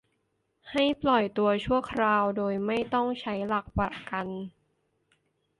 [0.71, 4.27] ให้ปล่อยตัวชั่วคราว โดยไม่ต้องใช้หลักประกัน